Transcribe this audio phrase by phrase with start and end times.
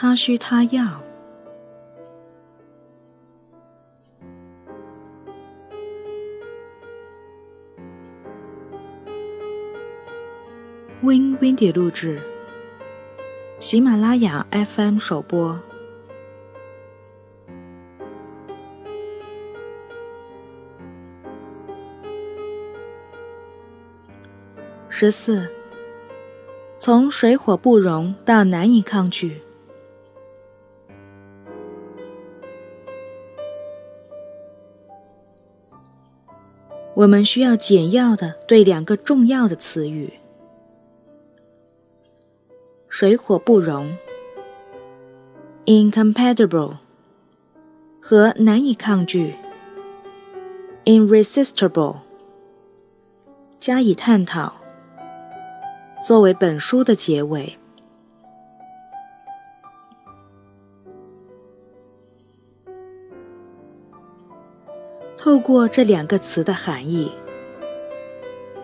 [0.00, 1.02] 他需他要。
[11.02, 12.20] Win Windy 录制，
[13.58, 15.60] 喜马拉雅 FM 首播。
[24.88, 25.50] 十四，
[26.78, 29.42] 从水火不容到难以抗拒。
[36.98, 40.14] 我们需要简要的对两个重要的词语：
[42.88, 43.96] 水火不容。
[45.66, 46.78] （incompatible）
[48.00, 49.36] 和难以抗拒。
[50.86, 51.98] （irresistible）
[53.60, 54.56] 加以探讨。
[56.04, 57.57] 作为本书的结尾，
[65.28, 67.12] 透过这两个词的含义，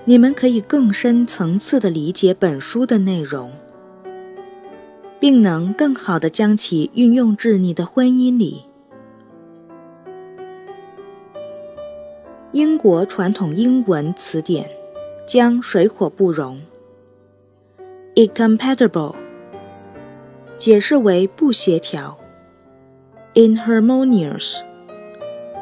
[0.07, 3.53] 你们可以更深层次的理解本书的内容，
[5.21, 8.63] 并能更好的将其运用至你的婚姻里。
[12.53, 14.71] 英国传统英文词典
[15.27, 16.63] 将水火不容。
[18.15, 19.15] incompatible
[20.57, 22.19] 解释为不协调
[23.35, 24.63] ，inharmonious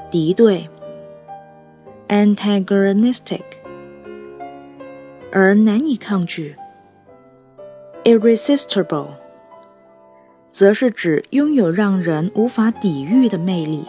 [0.08, 0.68] 敌对
[2.12, 3.40] ，antagonistic
[5.32, 6.54] 而难以抗拒
[8.04, 9.12] ，irresistible
[10.50, 13.86] 则是指拥有让人无法抵御的魅力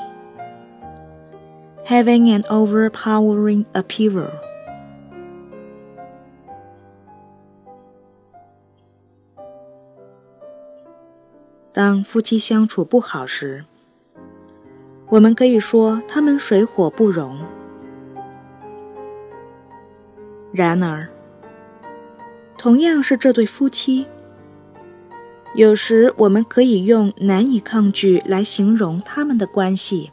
[1.85, 4.29] ，having an overpowering appeal。
[11.73, 13.65] 当夫妻相处不好时，
[15.09, 17.37] 我们可以说他们水火不容。
[20.53, 21.09] 然而，
[22.59, 24.05] 同样是这对夫妻，
[25.55, 30.11] 有时我们可以用难以抗拒来形容他们的关系，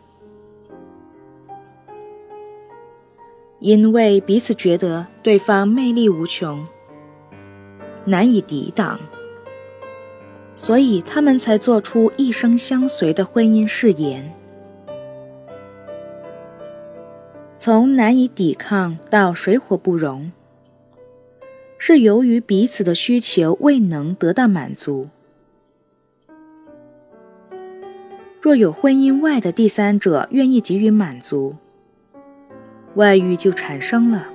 [3.59, 6.67] 因为彼此觉得对方魅力无穷，
[8.07, 8.99] 难以抵挡。
[10.57, 14.35] 所以他们才做出一生相随的婚姻誓言。
[17.63, 20.33] 从难以抵抗到水火不容，
[21.77, 25.11] 是由于彼此的需求未能得到满足。
[28.41, 31.55] 若有婚姻外的第三者愿意给予满足，
[32.95, 34.27] 外遇就产生了，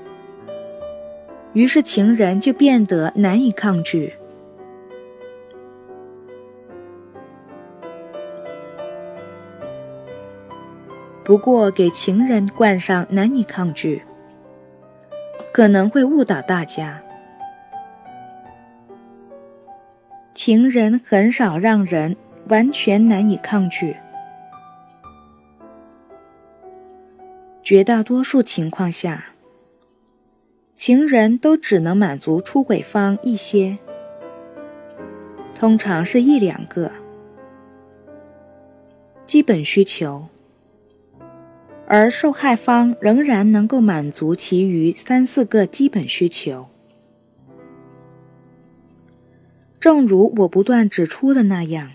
[1.54, 4.14] 于是情人就变得难以抗拒。
[11.26, 14.04] 不过，给情人冠上难以抗拒，
[15.52, 17.02] 可能会误导大家。
[20.36, 22.16] 情人很少让人
[22.50, 23.98] 完全难以抗拒，
[27.64, 29.30] 绝大多数情况下，
[30.76, 33.80] 情人都只能满足出轨方一些，
[35.56, 36.92] 通常是一两个
[39.26, 40.28] 基本需求。
[41.88, 46.68] 而受害方仍然能够满足其余三四个基本需求。
[49.80, 51.92] 正如我不断指出的那样，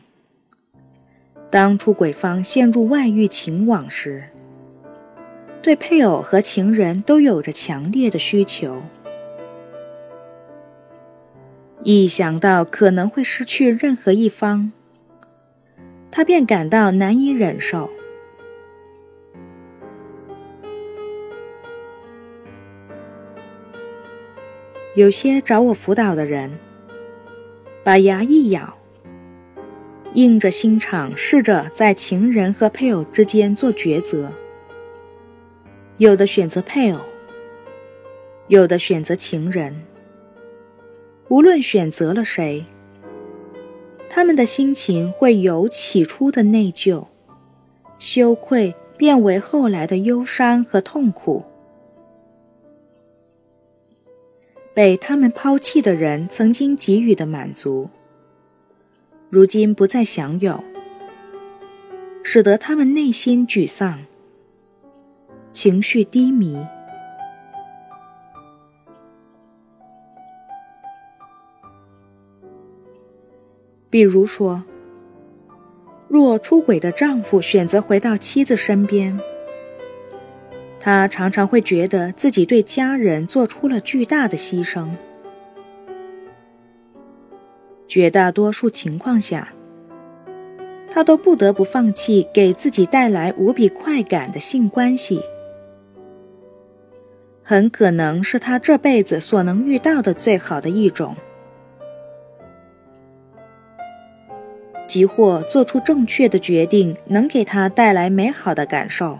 [1.50, 4.28] 当出轨方陷入外遇情网时，
[5.60, 8.82] 对配偶和情人都有着强烈的需求。
[11.82, 14.70] 一想到可能会失去任何一方，
[16.12, 17.90] 他便感到难以忍受。
[25.00, 26.58] 有些找我辅导的人，
[27.82, 28.76] 把牙一咬，
[30.12, 34.30] 硬着心肠试着在情人和配偶之间做抉择。
[35.96, 37.00] 有的选择配偶，
[38.48, 39.74] 有的选择情人。
[41.28, 42.66] 无论选择了谁，
[44.06, 47.06] 他们的心情会由起初的内疚、
[47.98, 51.46] 羞愧变为后来的忧伤和痛苦。
[54.72, 57.90] 被他们抛弃的人曾经给予的满足，
[59.28, 60.62] 如今不再享有，
[62.22, 64.04] 使得他们内心沮丧，
[65.52, 66.64] 情绪低迷。
[73.90, 74.62] 比如说，
[76.06, 79.18] 若出轨的丈夫选择回到妻子身边，
[80.80, 84.88] 他常常会觉得自己对家人做出了巨大的牺牲。
[87.86, 89.52] 绝大多数情况下，
[90.90, 95.20] 他都不得不放弃给自己带来无比快感的性关系，
[97.42, 101.14] 很可能是他这辈子所能遇到的最好的一种。
[104.86, 109.18] 即或做出正确的决定，能给他带来美好的感受，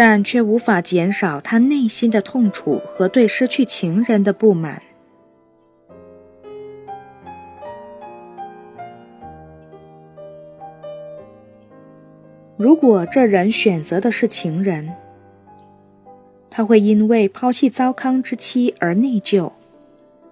[0.00, 4.80] 但却无法减少他内心的痛楚和对失去情人的不满。
[12.56, 14.94] 如果这人选择的是情人，
[16.48, 19.50] 他会因为抛弃糟糠之妻而内疚、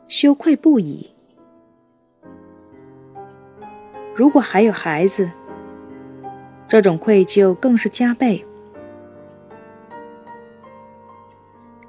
[0.06, 1.10] 羞愧不已。
[4.14, 5.28] 如果还有孩子，
[6.68, 8.46] 这种愧疚更是加倍。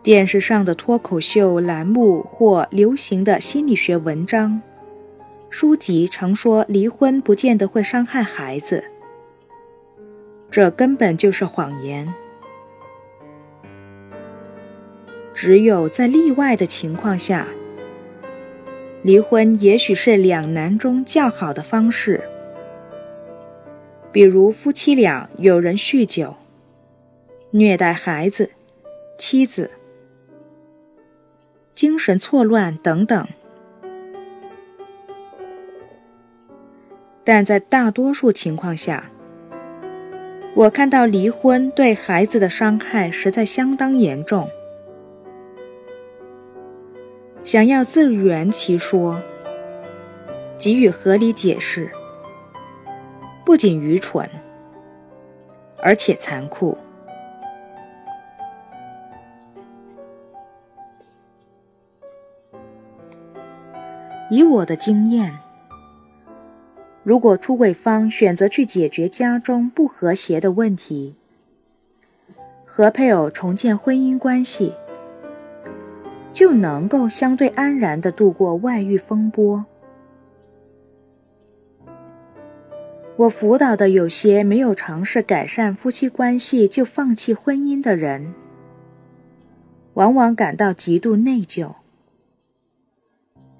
[0.07, 4.61] 电视上的脱口秀栏目或流行的心理学文章、
[5.49, 8.85] 书籍常说离婚不见得会伤害孩子，
[10.49, 12.13] 这根本就是谎言。
[15.33, 17.47] 只有在例外的情况下。
[19.01, 22.23] 离婚也许是两难中较好的方式，
[24.13, 26.35] 比如夫妻俩有人酗酒、
[27.51, 28.51] 虐待孩子、
[29.17, 29.71] 妻子、
[31.77, 33.27] 精神错乱等等。
[37.23, 39.11] 但在大多数情况下，
[40.55, 44.49] 我看到离婚对孩子的伤害实在相当严重。
[47.43, 49.21] 想要自圆其说，
[50.57, 51.91] 给予合理解释，
[53.45, 54.27] 不仅愚蠢，
[55.77, 56.75] 而且残酷。
[64.29, 65.39] 以我的经验，
[67.03, 71.15] 如果出轨方选择去解决家中不和谐的问题，
[72.65, 74.73] 和配偶重建婚姻关系。
[76.33, 79.65] 就能够相对安然地度过外遇风波。
[83.15, 88.35] 我辅导的有些没有尝试改善夫妻关系就放弃婚姻的人，
[89.95, 91.73] 往往感到极度内疚，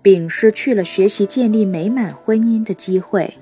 [0.02, 3.38] 并失去了学习建立美满婚姻的机会。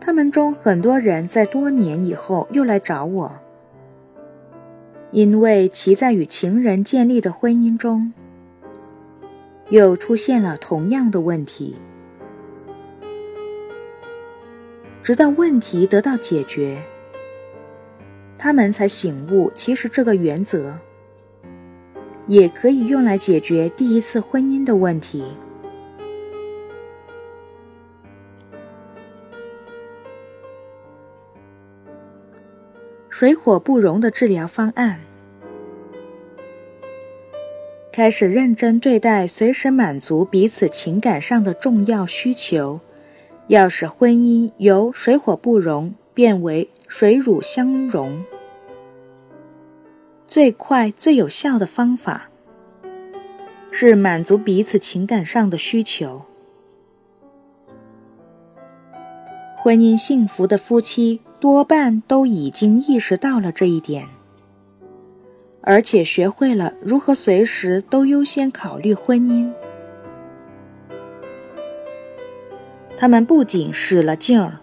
[0.00, 3.32] 他们中很多人在多年以后又来找我。
[5.10, 8.12] 因为其在与情人建立的婚姻中，
[9.68, 11.76] 又出现了同样的问题，
[15.04, 16.82] 直到问题得到解决，
[18.36, 20.76] 他们才醒悟，其实这个原则
[22.26, 25.24] 也可以用来解决第一次婚姻的问题。
[33.08, 35.00] 水火不容的治疗方案，
[37.92, 42.80] 开始认真对待，随时满足彼此情感上的重要需求，
[43.46, 48.24] 要使婚姻由水火不容变为水乳相融。
[50.26, 52.28] 最快最有效的方法
[53.70, 56.22] 是满足彼此情感上的需求。
[59.56, 61.20] 婚姻幸福的夫妻。
[61.40, 64.08] 多半都已经意识到了这一点，
[65.60, 69.52] 而且学会了如何随时都优先考虑婚姻。
[72.96, 74.58] 他们不仅使了劲儿，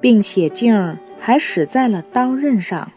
[0.00, 2.90] 并且劲儿还使在了刀刃上。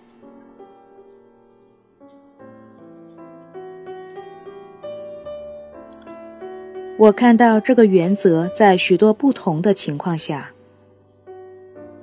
[6.97, 10.49] 我看到这个原则在许多不同的情况下。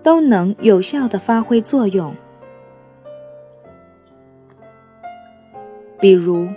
[0.02, 2.14] 都能有效的发挥作用。
[5.98, 6.48] 比如，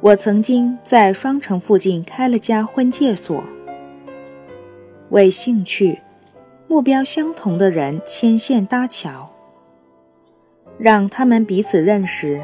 [0.00, 3.42] 我曾经在双城附近开了家婚介所，
[5.08, 5.98] 为兴趣、
[6.68, 9.30] 目标相同的人牵线搭桥，
[10.76, 12.38] 让他们彼此认识。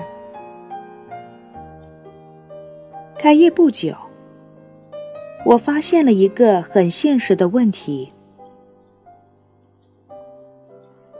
[3.19, 3.95] 开业不久，
[5.47, 8.13] 我发现了一个很现实的问题。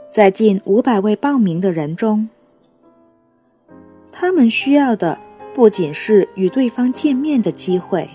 [0.09, 2.27] 在近五百位报名的人中，
[4.11, 5.17] 他们需要的
[5.53, 8.09] 不仅是与对方见面的机会，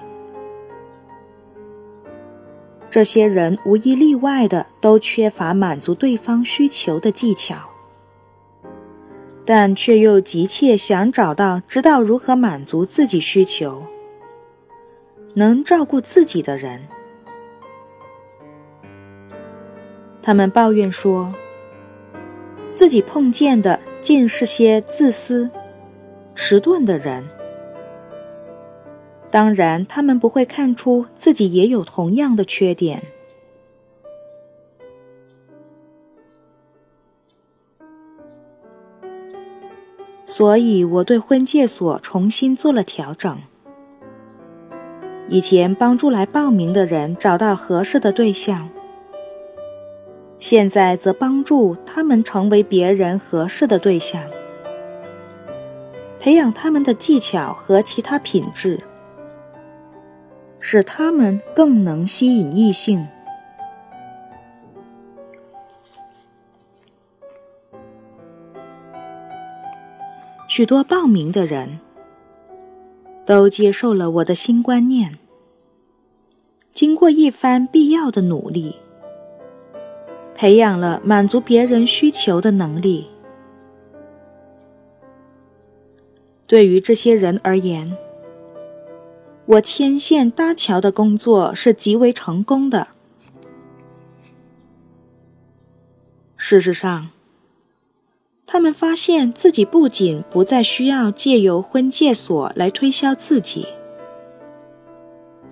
[2.90, 7.56] 这些人无一例外的都缺乏满足对方需求的技巧，
[9.46, 13.86] 但却又急切想找到知道如何满足自己需求、
[15.34, 16.86] 能照顾自己的人。
[20.22, 21.34] 他们抱怨说，
[22.70, 25.50] 自己碰见的尽是些自私、
[26.34, 27.28] 迟钝的人。
[29.30, 33.02] 当然，他们不会看出自己也有同样的缺点，
[40.26, 43.40] 所以我对婚介所重新做了调整。
[45.32, 48.68] 以前帮助来报名的人找到合适的对象，
[50.38, 54.22] 现在则帮助他们成为别人合适的对象，
[56.20, 58.78] 培养他们的技巧和其他品质。
[60.60, 63.08] 使他们更能吸引异性。
[70.46, 71.80] 许多报名的人
[73.26, 75.12] 都接受了我的新观念。
[76.72, 78.76] 经过一番必要的努力，
[80.34, 83.06] 培养了满足别人需求的能力。
[86.46, 87.96] 对于这些人而言，
[89.46, 92.88] 我牵线搭桥的工作是极为成功的。
[96.36, 97.10] 事实上，
[98.46, 103.66] 他们发现自己不仅不再需要借由婚介所来推销自己，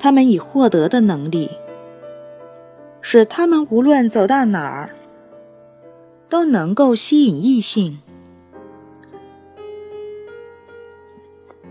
[0.00, 1.48] 他们已获得的能力，
[3.00, 4.90] 使他们无论走到哪儿，
[6.28, 8.00] 都能够吸引异性。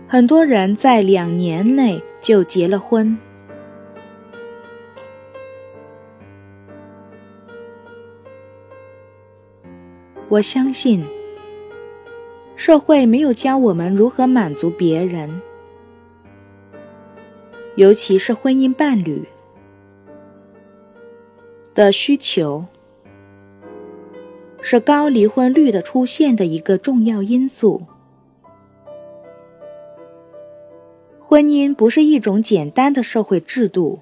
[0.08, 2.02] 很多人在两年内。
[2.20, 3.16] 就结了婚。
[10.28, 11.02] 我相信，
[12.56, 15.40] 社会没有教我们如何满足别人，
[17.80, 19.26] 尤其是婚姻伴侣
[21.74, 22.66] 的需求，
[24.60, 27.86] 是高离婚率的出现的一个重要因素。
[31.18, 34.00] 婚姻不是一种简单的社会制度，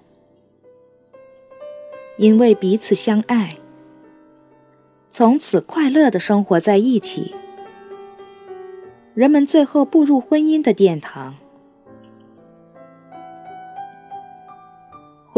[2.16, 3.54] 因为彼此相爱，
[5.08, 7.32] 从此快乐的生活在一起，
[9.14, 11.36] 人们最后步入婚姻的殿堂。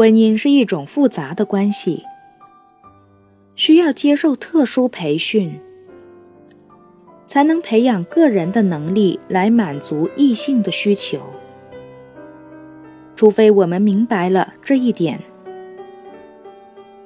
[0.01, 2.05] 婚姻是一种复杂的关系，
[3.53, 5.59] 需要接受特殊培训，
[7.27, 11.19] 才能培养个人的能力来满足异性的需求。
[13.15, 15.21] 除非我们明白了这一点，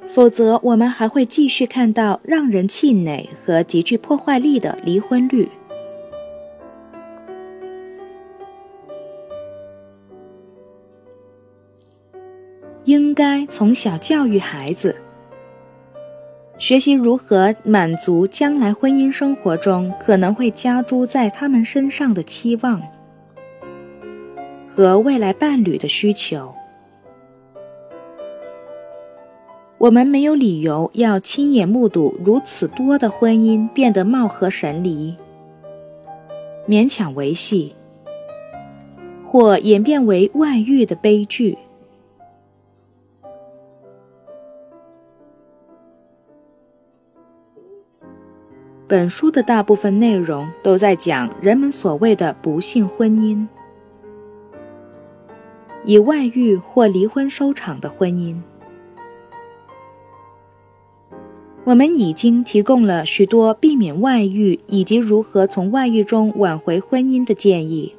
[0.07, 5.49] 否则我们还会继续看到让人气馁和极具破坏力的离婚率。
[12.85, 14.95] 应该从小教育孩子，
[16.59, 22.79] 学习如何满足将来婚姻生活中可能会加诸在他们身上的期望。
[24.67, 26.53] 和未来伴侣的需求，
[29.79, 35.15] 我们没有理由要亲眼目睹如此多的婚姻变得貌合神离、
[36.67, 37.73] 勉强维系，
[39.23, 41.57] 或演变为外遇的悲剧。
[48.87, 53.47] 本书的大部分内容都在讲人们所谓的不幸婚姻。
[55.85, 58.35] 以外遇或离婚收场的婚姻，
[61.63, 67.95] 我们已经提供了许多避免外遇以及如何从外遇中挽回婚姻的建议。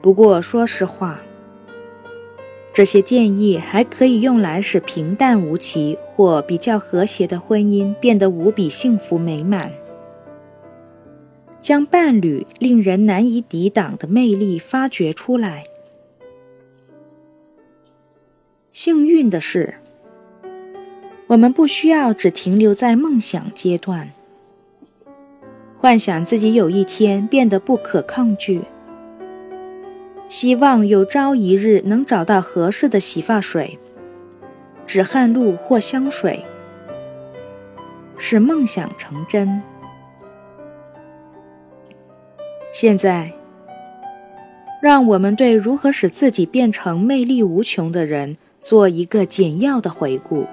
[0.00, 1.20] 不过，说实话，
[2.78, 9.72] 这些建议还可以用来使平淡无奇或比较和谐的婚姻变得无比幸福美满。
[11.60, 15.64] 将伴侣令人难以抵挡的魅力发掘出来。
[18.70, 19.74] 幸运的是，
[21.26, 24.12] 我们不需要只停留在梦想阶段，
[25.76, 28.62] 幻想自己有一天变得不可抗拒，
[30.28, 33.78] 希望有朝一日能找到合适的洗发水、
[34.86, 36.44] 止汗露或香水，
[38.18, 39.62] 使梦想成真。
[42.70, 43.32] 现在，
[44.82, 50.46] 让我们对如何使自己变成魅力无穷的人做一个简要的回顾。